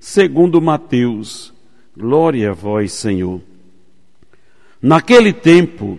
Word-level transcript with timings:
segundo 0.00 0.60
Mateus. 0.62 1.52
Glória 1.94 2.50
a 2.50 2.54
vós, 2.54 2.92
Senhor. 2.92 3.42
Naquele 4.80 5.32
tempo, 5.32 5.98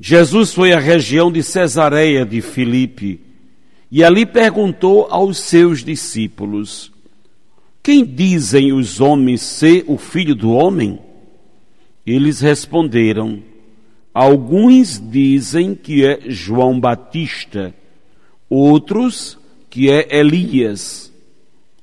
Jesus 0.00 0.54
foi 0.54 0.72
à 0.72 0.80
região 0.80 1.30
de 1.30 1.42
Cesareia 1.42 2.24
de 2.24 2.40
Filipe 2.40 3.20
e 3.90 4.02
ali 4.02 4.24
perguntou 4.24 5.06
aos 5.10 5.38
seus 5.38 5.84
discípulos: 5.84 6.90
Quem 7.82 8.04
dizem 8.04 8.72
os 8.72 9.00
homens 9.00 9.42
ser 9.42 9.84
o 9.86 9.98
filho 9.98 10.34
do 10.34 10.50
homem? 10.50 10.98
Eles 12.06 12.40
responderam: 12.40 13.42
Alguns 14.14 14.98
dizem 14.98 15.74
que 15.74 16.04
é 16.04 16.20
João 16.26 16.80
Batista, 16.80 17.74
outros 18.48 19.38
que 19.68 19.90
é 19.90 20.18
Elias, 20.18 21.12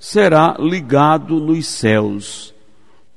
será 0.00 0.56
ligado 0.58 1.38
nos 1.38 1.66
céus. 1.66 2.54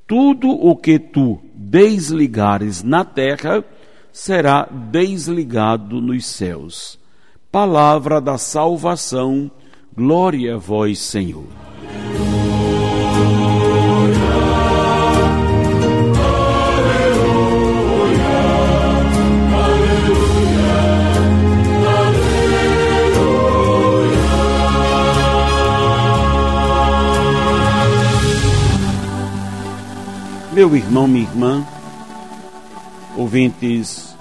Tudo 0.05 0.49
o 0.49 0.75
que 0.75 0.99
tu 0.99 1.39
desligares 1.55 2.83
na 2.83 3.05
terra 3.05 3.63
será 4.11 4.67
desligado 4.69 6.01
nos 6.01 6.25
céus. 6.25 6.99
Palavra 7.49 8.19
da 8.19 8.37
salvação, 8.37 9.49
glória 9.95 10.55
a 10.55 10.57
vós, 10.57 10.99
Senhor. 10.99 11.72
Meu 30.53 30.75
irmão, 30.75 31.07
minha 31.07 31.27
irmã, 31.27 31.65
ouvintes 33.17 34.15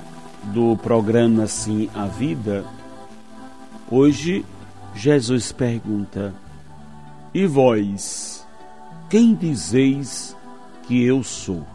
do 0.44 0.74
programa 0.78 1.46
Sim 1.46 1.90
a 1.94 2.06
Vida, 2.06 2.64
hoje 3.90 4.42
Jesus 4.94 5.52
pergunta: 5.52 6.34
E 7.34 7.44
vós, 7.44 8.46
quem 9.10 9.34
dizeis 9.34 10.34
que 10.84 11.04
eu 11.04 11.22
sou? 11.22 11.66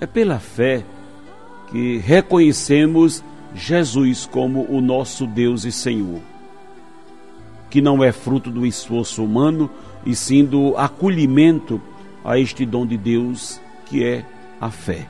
É 0.00 0.06
pela 0.06 0.38
fé 0.38 0.84
que 1.72 1.98
reconhecemos 1.98 3.20
Jesus 3.52 4.26
como 4.26 4.64
o 4.70 4.80
nosso 4.80 5.26
Deus 5.26 5.64
e 5.64 5.72
Senhor, 5.72 6.20
que 7.68 7.82
não 7.82 8.04
é 8.04 8.12
fruto 8.12 8.48
do 8.48 8.64
esforço 8.64 9.24
humano, 9.24 9.68
e 10.06 10.14
sim 10.14 10.44
do 10.44 10.76
acolhimento 10.76 11.82
a 12.24 12.38
este 12.38 12.64
dom 12.64 12.86
de 12.86 12.96
Deus 12.96 13.60
que 13.86 14.02
é 14.02 14.24
a 14.60 14.70
fé. 14.70 15.06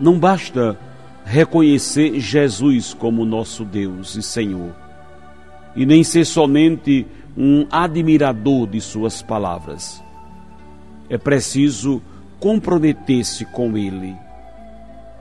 Não 0.00 0.18
basta 0.18 0.78
reconhecer 1.24 2.18
Jesus 2.20 2.92
como 2.92 3.24
nosso 3.24 3.64
Deus 3.64 4.16
e 4.16 4.22
Senhor, 4.22 4.74
e 5.74 5.86
nem 5.86 6.02
ser 6.02 6.24
somente 6.24 7.06
um 7.36 7.66
admirador 7.70 8.66
de 8.66 8.80
Suas 8.80 9.22
palavras. 9.22 10.02
É 11.08 11.16
preciso 11.16 12.02
comprometer-se 12.40 13.44
com 13.44 13.76
Ele, 13.76 14.14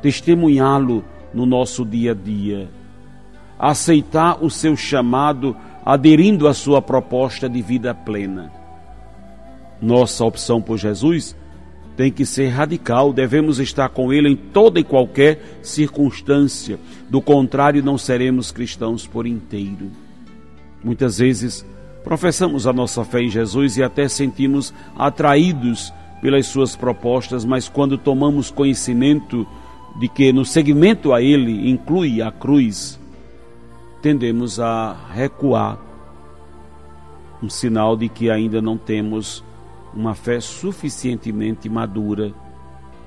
testemunhá-lo 0.02 1.04
no 1.34 1.46
nosso 1.46 1.86
dia 1.86 2.12
a 2.12 2.16
dia, 2.16 2.70
aceitar 3.58 4.44
o 4.44 4.50
seu 4.50 4.76
chamado, 4.76 5.56
aderindo 5.86 6.48
à 6.48 6.54
sua 6.54 6.82
proposta 6.82 7.48
de 7.48 7.62
vida 7.62 7.94
plena 7.94 8.65
nossa 9.82 10.24
opção 10.24 10.62
por 10.62 10.78
Jesus 10.78 11.36
tem 11.96 12.12
que 12.12 12.26
ser 12.26 12.50
radical, 12.50 13.14
devemos 13.14 13.60
estar 13.60 13.90
com 13.90 14.12
Ele 14.12 14.30
em 14.30 14.36
toda 14.36 14.80
e 14.80 14.84
qualquer 14.84 15.60
circunstância, 15.62 16.78
do 17.10 17.22
contrário, 17.22 17.84
não 17.84 17.98
seremos 17.98 18.52
cristãos 18.52 19.08
por 19.08 19.26
inteiro. 19.26 19.90
Muitas 20.84 21.18
vezes 21.20 21.66
professamos 22.04 22.68
a 22.68 22.74
nossa 22.74 23.04
fé 23.06 23.22
em 23.22 23.30
Jesus 23.30 23.78
e 23.78 23.84
até 23.84 24.08
sentimos 24.08 24.74
atraídos 24.98 25.94
pelas 26.22 26.48
Suas 26.48 26.76
propostas, 26.76 27.46
mas 27.46 27.70
quando 27.70 27.98
tomamos 27.98 28.52
conhecimento 28.52 29.48
de 30.00 30.10
que 30.10 30.34
no 30.34 30.44
seguimento 30.44 31.14
a 31.14 31.22
Ele 31.22 31.70
inclui 31.70 32.22
a 32.22 32.32
cruz, 32.32 33.00
tendemos 34.02 34.60
a 34.60 34.96
recuar. 35.14 35.80
Um 37.42 37.50
sinal 37.50 37.96
de 37.96 38.10
que 38.10 38.30
ainda 38.30 38.62
não 38.62 38.78
temos 38.78 39.44
uma 39.96 40.14
fé 40.14 40.40
suficientemente 40.40 41.70
madura 41.70 42.34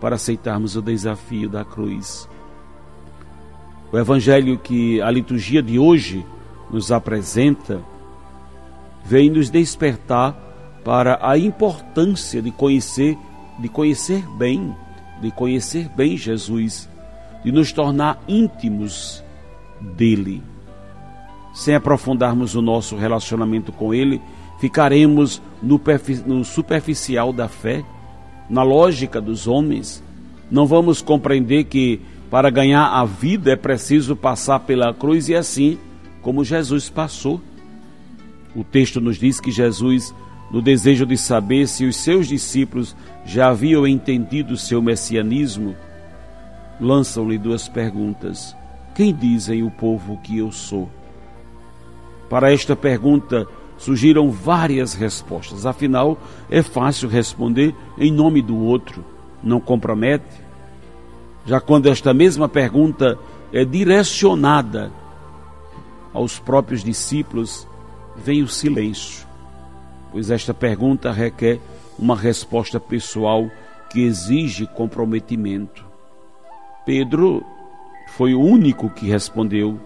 para 0.00 0.16
aceitarmos 0.16 0.76
o 0.76 0.82
desafio 0.82 1.48
da 1.48 1.64
cruz. 1.64 2.28
O 3.92 3.98
evangelho 3.98 4.58
que 4.58 5.00
a 5.00 5.10
liturgia 5.10 5.62
de 5.62 5.78
hoje 5.78 6.24
nos 6.70 6.92
apresenta 6.92 7.80
vem 9.04 9.30
nos 9.30 9.50
despertar 9.50 10.36
para 10.84 11.18
a 11.22 11.36
importância 11.36 12.40
de 12.40 12.50
conhecer, 12.50 13.16
de 13.58 13.68
conhecer 13.68 14.26
bem, 14.36 14.74
de 15.20 15.30
conhecer 15.30 15.88
bem 15.88 16.16
Jesus, 16.16 16.88
de 17.44 17.50
nos 17.50 17.72
tornar 17.72 18.22
íntimos 18.28 19.22
dele. 19.80 20.42
Sem 21.54 21.74
aprofundarmos 21.74 22.54
o 22.54 22.62
nosso 22.62 22.96
relacionamento 22.96 23.72
com 23.72 23.92
ele, 23.92 24.20
Ficaremos 24.58 25.40
no, 25.62 25.80
no 26.26 26.44
superficial 26.44 27.32
da 27.32 27.48
fé, 27.48 27.84
na 28.50 28.62
lógica 28.62 29.20
dos 29.20 29.46
homens. 29.46 30.02
Não 30.50 30.66
vamos 30.66 31.00
compreender 31.00 31.64
que 31.64 32.00
para 32.30 32.50
ganhar 32.50 32.86
a 32.86 33.04
vida 33.04 33.52
é 33.52 33.56
preciso 33.56 34.14
passar 34.16 34.60
pela 34.60 34.92
cruz 34.92 35.28
e 35.28 35.34
assim 35.34 35.78
como 36.22 36.44
Jesus 36.44 36.90
passou. 36.90 37.40
O 38.54 38.64
texto 38.64 39.00
nos 39.00 39.16
diz 39.16 39.40
que 39.40 39.50
Jesus, 39.50 40.14
no 40.50 40.60
desejo 40.60 41.06
de 41.06 41.16
saber 41.16 41.68
se 41.68 41.84
os 41.84 41.96
seus 41.96 42.26
discípulos 42.26 42.96
já 43.24 43.48
haviam 43.48 43.86
entendido 43.86 44.56
seu 44.56 44.82
messianismo, 44.82 45.76
lançam-lhe 46.80 47.38
duas 47.38 47.68
perguntas: 47.68 48.56
Quem 48.94 49.14
dizem 49.14 49.62
o 49.62 49.70
povo 49.70 50.18
que 50.22 50.38
eu 50.38 50.50
sou? 50.50 50.90
Para 52.28 52.52
esta 52.52 52.76
pergunta, 52.76 53.46
surgiram 53.78 54.30
várias 54.30 54.92
respostas. 54.92 55.64
Afinal, 55.64 56.18
é 56.50 56.62
fácil 56.62 57.08
responder 57.08 57.74
em 57.96 58.12
nome 58.12 58.42
do 58.42 58.56
outro, 58.56 59.04
não 59.42 59.60
compromete. 59.60 60.42
Já 61.46 61.60
quando 61.60 61.86
esta 61.86 62.12
mesma 62.12 62.48
pergunta 62.48 63.18
é 63.52 63.64
direcionada 63.64 64.92
aos 66.12 66.38
próprios 66.38 66.84
discípulos, 66.84 67.66
vem 68.16 68.42
o 68.42 68.48
silêncio, 68.48 69.26
pois 70.10 70.30
esta 70.30 70.52
pergunta 70.52 71.12
requer 71.12 71.60
uma 71.98 72.16
resposta 72.16 72.78
pessoal 72.78 73.50
que 73.90 74.02
exige 74.02 74.66
comprometimento. 74.66 75.86
Pedro 76.84 77.42
foi 78.16 78.34
o 78.34 78.40
único 78.40 78.90
que 78.90 79.06
respondeu, 79.06 79.78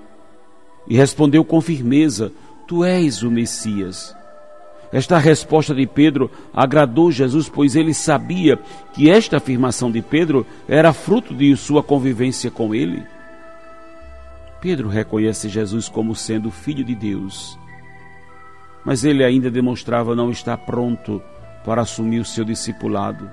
e 0.86 0.96
respondeu 0.96 1.44
com 1.44 1.60
firmeza: 1.60 2.32
Tu 2.72 2.86
és 2.86 3.22
o 3.22 3.30
Messias. 3.30 4.16
Esta 4.90 5.19
resposta 5.19 5.74
de 5.74 5.86
Pedro 5.86 6.30
agradou 6.54 7.12
Jesus, 7.12 7.46
pois 7.46 7.76
ele 7.76 7.92
sabia 7.92 8.58
que 8.94 9.10
esta 9.10 9.36
afirmação 9.36 9.90
de 9.90 10.00
Pedro 10.00 10.46
era 10.66 10.94
fruto 10.94 11.34
de 11.34 11.54
sua 11.54 11.82
convivência 11.82 12.50
com 12.50 12.74
ele. 12.74 13.02
Pedro 14.58 14.88
reconhece 14.88 15.50
Jesus 15.50 15.86
como 15.86 16.16
sendo 16.16 16.50
filho 16.50 16.82
de 16.82 16.94
Deus, 16.94 17.58
mas 18.86 19.04
ele 19.04 19.22
ainda 19.22 19.50
demonstrava 19.50 20.16
não 20.16 20.30
estar 20.30 20.56
pronto 20.56 21.22
para 21.66 21.82
assumir 21.82 22.20
o 22.20 22.25
seu 22.25 22.42
discipulado 22.42 23.30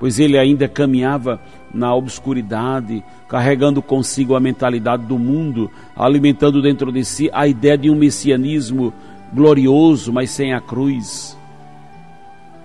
pois 0.00 0.18
ele 0.18 0.38
ainda 0.38 0.66
caminhava 0.66 1.38
na 1.72 1.94
obscuridade, 1.94 3.04
carregando 3.28 3.82
consigo 3.82 4.34
a 4.34 4.40
mentalidade 4.40 5.04
do 5.04 5.18
mundo, 5.18 5.70
alimentando 5.94 6.62
dentro 6.62 6.90
de 6.90 7.04
si 7.04 7.30
a 7.34 7.46
ideia 7.46 7.76
de 7.76 7.90
um 7.90 7.94
messianismo 7.94 8.94
glorioso, 9.30 10.10
mas 10.10 10.30
sem 10.30 10.54
a 10.54 10.60
cruz. 10.60 11.36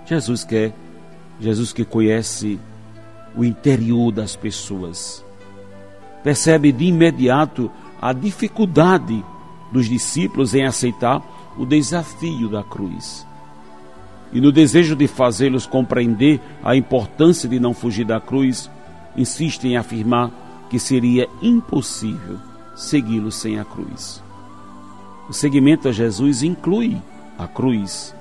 Jesus 0.05 0.45
quer, 0.45 0.73
Jesus 1.37 1.73
que 1.73 1.83
conhece 1.83 2.57
o 3.35 3.43
interior 3.43 4.13
das 4.13 4.37
pessoas, 4.37 5.23
percebe 6.23 6.71
de 6.71 6.85
imediato 6.85 7.69
a 8.01 8.13
dificuldade 8.13 9.21
dos 9.73 9.89
discípulos 9.89 10.55
em 10.55 10.63
aceitar 10.63 11.21
o 11.57 11.65
desafio 11.65 12.47
da 12.47 12.63
cruz 12.63 13.27
e 14.33 14.41
no 14.41 14.51
desejo 14.51 14.95
de 14.95 15.07
fazê-los 15.07 15.65
compreender 15.65 16.41
a 16.63 16.75
importância 16.75 17.47
de 17.47 17.59
não 17.59 17.73
fugir 17.73 18.05
da 18.05 18.19
cruz, 18.19 18.69
insiste 19.15 19.65
em 19.65 19.77
afirmar 19.77 20.31
que 20.69 20.79
seria 20.79 21.27
impossível 21.41 22.37
segui-lo 22.75 23.31
sem 23.31 23.59
a 23.59 23.65
cruz. 23.65 24.21
O 25.29 25.33
seguimento 25.33 25.87
a 25.87 25.91
Jesus 25.91 26.43
inclui 26.43 26.97
a 27.37 27.47
cruz, 27.47 28.15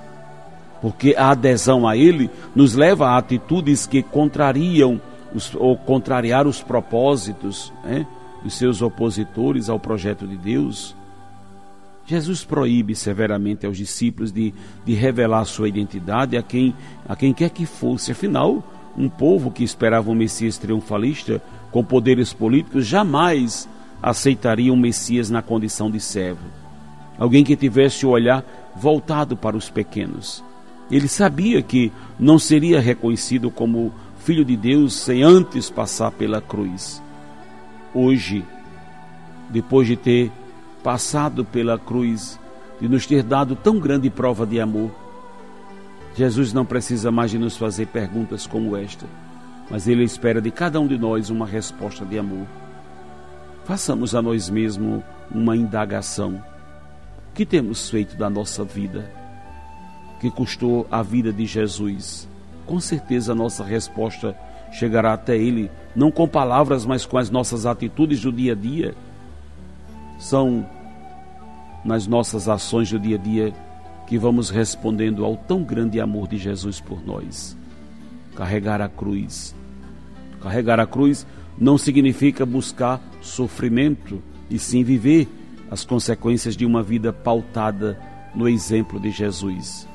porque 0.81 1.15
a 1.17 1.31
adesão 1.31 1.87
a 1.87 1.97
Ele 1.97 2.31
nos 2.55 2.75
leva 2.75 3.09
a 3.09 3.19
atitudes 3.19 3.87
que 3.87 4.03
contrariam 4.03 5.01
os, 5.35 5.55
ou 5.55 5.77
contrariar 5.77 6.47
os 6.47 6.63
propósitos 6.63 7.73
né, 7.83 8.07
dos 8.43 8.55
seus 8.55 8.81
opositores 8.83 9.69
ao 9.69 9.81
projeto 9.81 10.27
de 10.27 10.37
Deus 10.37 10.95
Jesus 12.07 12.45
proíbe 12.45 12.95
severamente 12.95 13.65
aos 13.65 13.79
discípulos 13.79 14.31
de, 14.31 14.53
de 14.85 14.95
revelar 14.95 15.45
sua 15.47 15.69
identidade 15.69 16.37
a 16.37 16.43
quem, 16.43 16.75
a 17.09 17.17
quem 17.17 17.33
quer 17.33 17.51
que 17.51 17.65
fosse. 17.65 18.13
Afinal, 18.13 18.63
um 18.97 19.09
povo 19.09 19.51
que 19.51 19.65
esperava 19.65 20.11
um 20.11 20.15
Messias 20.15 20.59
triunfalista 20.59 21.43
com 21.71 21.83
poderes 21.83 22.33
políticos 22.33 22.87
jamais 22.87 23.69
aceitaria 24.03 24.73
um 24.73 24.77
Messias 24.77 25.31
na 25.31 25.41
condição 25.41 25.91
de 25.91 25.99
servo. 25.99 26.47
Alguém 27.19 27.43
que 27.43 27.57
tivesse 27.57 28.05
o 28.05 28.11
olhar 28.11 28.45
voltado 28.77 29.37
para 29.37 29.57
os 29.57 29.71
pequenos. 29.71 30.45
Ele 30.91 31.09
sabia 31.09 31.63
que 31.63 31.91
não 32.19 32.39
seria 32.39 32.81
reconhecido 32.81 33.51
como 33.51 33.93
filho 34.19 34.45
de 34.45 34.57
Deus 34.57 34.95
sem 34.95 35.23
antes 35.23 35.71
passar 35.71 36.11
pela 36.11 36.41
cruz. 36.41 37.03
Hoje, 37.95 38.45
depois 39.51 39.87
de 39.87 39.97
ter 39.97 40.31
passado 40.85 41.47
pela 41.47 41.79
cruz, 41.79 42.39
de 42.79 42.87
nos 42.87 43.07
ter 43.07 43.23
dado 43.23 43.57
tão 43.57 43.79
grande 43.79 44.11
prova 44.11 44.47
de 44.47 44.61
amor. 44.61 44.91
Jesus 46.15 46.53
não 46.53 46.67
precisa 46.67 47.11
mais 47.11 47.31
de 47.31 47.39
nos 47.39 47.57
fazer 47.57 47.87
perguntas 47.87 48.47
como 48.47 48.77
esta, 48.77 49.07
mas 49.71 49.89
Ele 49.89 50.05
espera 50.05 50.43
de 50.43 50.51
cada 50.51 50.79
um 50.79 50.87
de 50.87 50.99
nós 50.99 51.31
uma 51.31 51.47
resposta 51.47 52.05
de 52.05 52.19
amor. 52.19 52.47
Façamos 53.65 54.15
a 54.15 54.21
nós 54.21 54.51
mesmos 54.51 55.03
uma 55.31 55.57
indagação. 55.57 56.35
O 57.31 57.35
que 57.35 57.47
temos 57.47 57.89
feito 57.89 58.15
da 58.15 58.29
nossa 58.29 58.63
vida? 58.63 59.11
Que 60.21 60.31
custou 60.31 60.87
a 60.91 61.03
vida 61.03 61.33
de 61.33 61.47
Jesus? 61.47 62.29
Com 62.67 62.79
certeza 62.79 63.33
a 63.33 63.35
nossa 63.35 63.65
resposta 63.65 64.37
chegará 64.71 65.15
até 65.15 65.35
Ele, 65.35 65.71
não 65.97 66.11
com 66.11 66.29
palavras, 66.29 66.85
mas 66.85 67.07
com 67.07 67.17
as 67.17 67.31
nossas 67.31 67.65
atitudes 67.65 68.21
do 68.21 68.31
dia 68.31 68.53
a 68.53 68.57
dia 68.57 68.95
são 70.19 70.67
nas 71.85 72.07
nossas 72.07 72.49
ações 72.49 72.91
do 72.91 72.99
dia 72.99 73.17
a 73.17 73.19
dia 73.19 73.53
que 74.07 74.19
vamos 74.19 74.51
respondendo 74.51 75.25
ao 75.25 75.37
tão 75.37 75.63
grande 75.63 76.01
amor 76.01 76.29
de 76.29 76.37
Jesus 76.39 76.81
por 76.81 77.05
nós. 77.05 77.57
Carregar 78.35 78.81
a 78.81 78.89
cruz. 78.89 79.55
Carregar 80.41 80.81
a 80.81 80.87
cruz 80.87 81.27
não 81.59 81.79
significa 81.79 82.45
buscar 82.45 83.01
sofrimento, 83.21 84.23
e 84.51 84.59
sim 84.59 84.85
viver 84.85 85.29
as 85.71 85.85
consequências 85.85 86.57
de 86.57 86.67
uma 86.67 86.83
vida 86.83 87.13
pautada 87.13 87.99
no 88.35 88.49
exemplo 88.49 89.01
de 89.01 89.11
Jesus, 89.11 89.89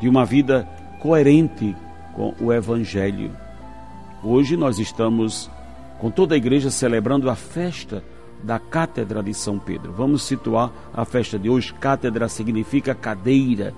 de 0.00 0.08
uma 0.08 0.24
vida 0.24 0.68
coerente 1.00 1.74
com 2.14 2.34
o 2.40 2.52
Evangelho. 2.52 3.30
Hoje 4.22 4.56
nós 4.56 4.78
estamos 4.78 5.50
com 5.98 6.10
toda 6.10 6.34
a 6.34 6.38
igreja 6.38 6.70
celebrando 6.70 7.28
a 7.28 7.34
festa 7.34 8.04
da 8.42 8.58
Cátedra 8.58 9.22
de 9.22 9.34
São 9.34 9.58
Pedro. 9.58 9.92
Vamos 9.92 10.22
situar 10.22 10.72
a 10.92 11.04
festa 11.04 11.38
de 11.38 11.48
hoje. 11.48 11.72
Cátedra 11.74 12.28
significa 12.28 12.94
cadeira. 12.94 13.74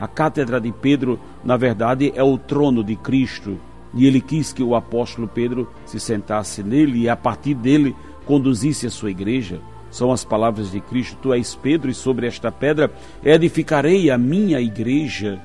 A 0.00 0.08
Cátedra 0.08 0.60
de 0.60 0.72
Pedro, 0.72 1.18
na 1.44 1.56
verdade, 1.56 2.12
é 2.14 2.22
o 2.22 2.36
trono 2.36 2.82
de 2.82 2.96
Cristo. 2.96 3.58
E 3.94 4.06
ele 4.06 4.20
quis 4.20 4.52
que 4.52 4.62
o 4.62 4.74
apóstolo 4.74 5.28
Pedro 5.28 5.70
se 5.84 6.00
sentasse 6.00 6.62
nele 6.62 7.02
e 7.02 7.08
a 7.08 7.16
partir 7.16 7.54
dele 7.54 7.94
conduzisse 8.26 8.86
a 8.86 8.90
sua 8.90 9.10
igreja. 9.10 9.60
São 9.90 10.10
as 10.10 10.24
palavras 10.24 10.70
de 10.70 10.80
Cristo: 10.80 11.18
Tu 11.20 11.34
és 11.34 11.54
Pedro, 11.54 11.90
e 11.90 11.94
sobre 11.94 12.26
esta 12.26 12.50
pedra 12.50 12.90
edificarei 13.22 14.10
a 14.10 14.16
minha 14.16 14.60
igreja. 14.60 15.38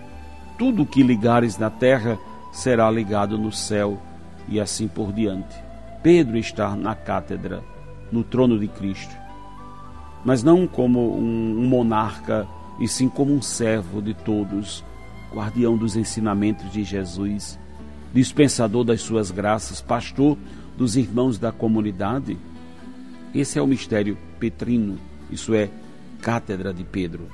Tudo 0.58 0.84
o 0.84 0.86
que 0.86 1.04
ligares 1.04 1.58
na 1.58 1.70
terra 1.70 2.18
será 2.52 2.90
ligado 2.90 3.38
no 3.38 3.52
céu, 3.52 4.00
e 4.48 4.60
assim 4.60 4.88
por 4.88 5.12
diante. 5.12 5.56
Pedro 6.02 6.38
está 6.38 6.76
na 6.76 6.96
cátedra 6.96 7.62
no 8.12 8.24
trono 8.24 8.60
de 8.60 8.68
Cristo, 8.68 9.16
mas 10.24 10.44
não 10.44 10.68
como 10.68 11.18
um, 11.18 11.60
um 11.60 11.68
monarca, 11.68 12.48
e 12.80 12.88
sim 12.88 13.10
como 13.10 13.34
um 13.34 13.42
servo 13.42 14.02
de 14.02 14.14
todos, 14.14 14.84
guardião 15.34 15.78
dos 15.78 15.96
ensinamentos 15.96 16.72
de 16.72 16.84
Jesus, 16.84 17.60
dispensador 18.14 18.84
das 18.84 19.02
suas 19.02 19.32
graças, 19.32 19.82
pastor 19.82 20.38
dos 20.78 20.96
irmãos 20.96 21.40
da 21.40 21.52
comunidade. 21.52 22.38
Esse 23.34 23.60
é 23.60 23.62
o 23.62 23.68
mistério 23.68 24.18
petrino, 24.40 24.98
isso 25.32 25.54
é, 25.54 25.70
cátedra 26.22 26.74
de 26.74 26.84
Pedro. 26.84 27.28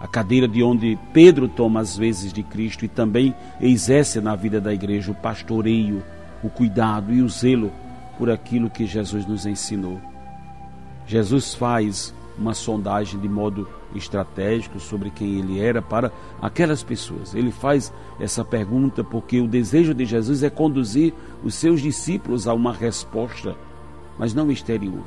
A 0.00 0.06
cadeira 0.06 0.46
de 0.46 0.62
onde 0.62 0.98
Pedro 1.12 1.48
toma 1.48 1.80
as 1.80 1.96
vezes 1.96 2.32
de 2.32 2.42
Cristo 2.42 2.84
e 2.84 2.88
também 2.88 3.34
exerce 3.60 4.20
na 4.20 4.36
vida 4.36 4.60
da 4.60 4.72
igreja 4.72 5.10
o 5.10 5.14
pastoreio, 5.14 6.02
o 6.42 6.48
cuidado 6.48 7.12
e 7.12 7.22
o 7.22 7.28
zelo 7.28 7.72
por 8.18 8.30
aquilo 8.30 8.70
que 8.70 8.86
Jesus 8.86 9.26
nos 9.26 9.46
ensinou. 9.46 10.00
Jesus 11.06 11.54
faz 11.54 12.14
uma 12.38 12.54
sondagem 12.54 13.20
de 13.20 13.28
modo 13.28 13.68
estratégico 13.94 14.80
sobre 14.80 15.10
quem 15.10 15.38
ele 15.38 15.60
era 15.60 15.80
para 15.80 16.10
aquelas 16.40 16.82
pessoas. 16.82 17.34
Ele 17.34 17.50
faz 17.50 17.92
essa 18.18 18.44
pergunta 18.44 19.04
porque 19.04 19.40
o 19.40 19.46
desejo 19.46 19.94
de 19.94 20.04
Jesus 20.04 20.42
é 20.42 20.50
conduzir 20.50 21.12
os 21.42 21.54
seus 21.54 21.80
discípulos 21.80 22.48
a 22.48 22.54
uma 22.54 22.72
resposta, 22.72 23.56
mas 24.18 24.34
não 24.34 24.50
exterior. 24.50 25.04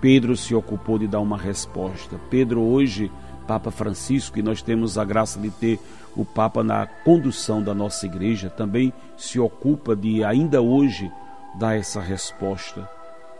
Pedro 0.00 0.36
se 0.36 0.54
ocupou 0.54 0.98
de 0.98 1.06
dar 1.06 1.20
uma 1.20 1.38
resposta. 1.38 2.20
Pedro, 2.28 2.62
hoje, 2.62 3.10
Papa 3.46 3.70
Francisco, 3.70 4.38
e 4.38 4.42
nós 4.42 4.60
temos 4.60 4.98
a 4.98 5.04
graça 5.04 5.38
de 5.38 5.50
ter 5.50 5.78
o 6.16 6.24
Papa 6.24 6.64
na 6.64 6.86
condução 6.86 7.62
da 7.62 7.74
nossa 7.74 8.06
igreja, 8.06 8.50
também 8.50 8.92
se 9.16 9.38
ocupa 9.38 9.94
de, 9.94 10.24
ainda 10.24 10.60
hoje, 10.60 11.10
dar 11.54 11.76
essa 11.76 12.00
resposta. 12.00 12.88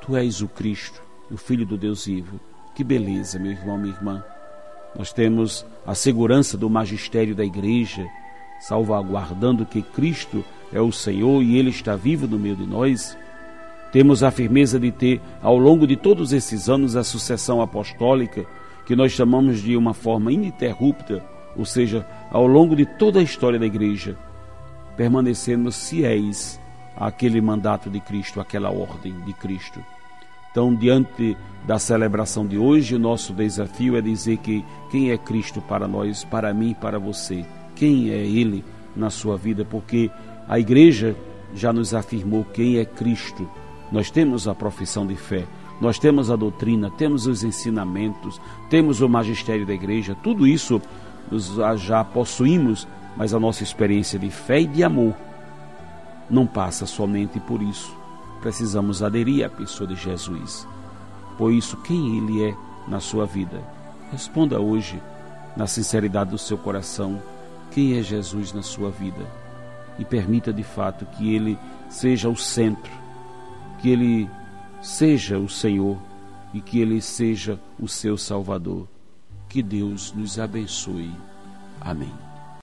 Tu 0.01 0.17
és 0.17 0.41
o 0.41 0.49
Cristo 0.49 1.06
o 1.31 1.37
Filho 1.37 1.67
do 1.67 1.77
Deus 1.77 2.07
vivo. 2.07 2.41
Que 2.75 2.85
beleza, 2.85 3.39
meu 3.39 3.53
irmão, 3.53 3.79
minha 3.79 3.95
irmã. 3.95 4.25
Nós 4.97 5.13
temos 5.13 5.65
a 5.87 5.95
segurança 5.95 6.57
do 6.57 6.71
magistério 6.71 7.35
da 7.35 7.45
igreja, 7.45 8.07
salvaguardando 8.61 9.67
que 9.67 9.83
Cristo 9.83 10.45
é 10.73 10.81
o 10.81 10.93
Senhor 10.93 11.43
e 11.43 11.57
Ele 11.57 11.71
está 11.71 11.97
vivo 11.97 12.27
no 12.27 12.39
meio 12.39 12.57
de 12.57 12.67
nós. 12.67 13.17
Temos 13.93 14.23
a 14.23 14.31
firmeza 14.31 14.79
de 14.79 14.91
ter, 14.91 15.21
ao 15.43 15.57
longo 15.57 15.87
de 15.87 15.97
todos 15.97 16.33
esses 16.33 16.69
anos, 16.69 16.97
a 16.97 17.05
sucessão 17.05 17.61
apostólica 17.61 18.47
que 18.87 18.97
nós 18.97 19.13
chamamos 19.13 19.61
de 19.61 19.77
uma 19.77 19.93
forma 19.93 20.33
ininterrupta, 20.33 21.23
ou 21.57 21.65
seja, 21.65 22.07
ao 22.31 22.47
longo 22.47 22.77
de 22.77 22.87
toda 22.87 23.21
a 23.21 23.23
história 23.23 23.59
da 23.59 23.67
igreja, 23.67 24.17
permanecemos 24.97 25.89
fiéis 25.89 26.61
àquele 26.97 27.41
mandato 27.41 27.91
de 27.91 28.01
Cristo, 28.01 28.41
àquela 28.41 28.71
ordem 28.71 29.15
de 29.25 29.33
Cristo. 29.33 29.83
Então, 30.57 30.75
diante 30.75 31.37
da 31.67 31.79
celebração 31.79 32.47
de 32.47 32.57
hoje, 32.57 32.95
o 32.95 32.99
nosso 32.99 33.35
desafio 33.35 33.95
é 33.95 34.01
dizer 34.01 34.39
que 34.39 34.65
quem 34.91 35.11
é 35.11 35.19
Cristo 35.19 35.61
para 35.61 35.87
nós, 35.87 36.25
para 36.25 36.55
mim 36.55 36.71
e 36.71 36.75
para 36.75 36.99
você? 36.99 37.45
Quem 37.75 38.09
é 38.09 38.17
Ele 38.17 38.65
na 38.97 39.11
sua 39.11 39.37
vida? 39.37 39.67
Porque 39.67 40.11
a 40.49 40.59
igreja 40.59 41.15
já 41.55 41.75
nos 41.75 41.93
afirmou 41.93 42.43
quem 42.43 42.79
é 42.79 42.87
Cristo. 42.87 43.47
Nós 43.93 44.11
temos 44.11 44.49
a 44.49 44.55
profissão 44.55 45.07
de 45.07 45.15
fé, 45.15 45.45
nós 45.79 45.99
temos 45.99 46.31
a 46.31 46.37
doutrina, 46.37 46.91
temos 46.91 47.27
os 47.27 47.45
ensinamentos, 47.45 48.41
temos 48.71 49.03
o 49.03 49.09
magistério 49.11 49.67
da 49.67 49.75
igreja, 49.75 50.17
tudo 50.23 50.47
isso 50.47 50.81
nós 51.31 51.83
já 51.83 52.03
possuímos, 52.03 52.89
mas 53.15 53.35
a 53.35 53.39
nossa 53.39 53.63
experiência 53.63 54.19
de 54.19 54.31
fé 54.31 54.63
e 54.63 54.67
de 54.67 54.83
amor 54.83 55.15
não 56.31 56.47
passa 56.47 56.87
somente 56.87 57.39
por 57.41 57.61
isso. 57.61 58.06
Precisamos 58.47 59.03
aderir 59.03 59.45
à 59.45 59.49
pessoa 59.49 59.89
de 59.89 59.97
Jesus. 59.97 60.69
Por 61.37 61.53
isso, 61.53 61.77
quem 61.79 62.17
Ele 62.17 62.45
é 62.45 62.57
na 62.87 63.01
sua 63.01 63.27
vida? 63.27 63.61
Responda 64.13 64.61
hoje, 64.61 65.03
na 65.57 65.67
sinceridade 65.67 66.31
do 66.31 66.39
seu 66.39 66.57
coração, 66.57 67.21
quem 67.73 67.99
é 67.99 68.03
Jesus 68.05 68.53
na 68.53 68.63
sua 68.63 68.89
vida? 68.89 69.27
E 69.99 70.05
permita 70.05 70.53
de 70.53 70.63
fato 70.63 71.05
que 71.07 71.35
Ele 71.35 71.59
seja 71.91 72.29
o 72.29 72.37
centro, 72.37 72.93
que 73.81 73.91
Ele 73.91 74.31
seja 74.81 75.41
o 75.41 75.49
Senhor 75.49 75.99
e 76.55 76.61
que 76.61 76.79
Ele 76.79 77.03
seja 77.03 77.59
o 77.81 77.89
seu 77.89 78.17
Salvador. 78.17 78.87
Que 79.49 79.61
Deus 79.61 80.13
nos 80.13 80.39
abençoe. 80.39 81.11
Amém. 81.81 82.26